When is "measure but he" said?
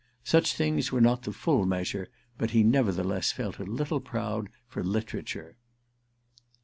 1.67-2.63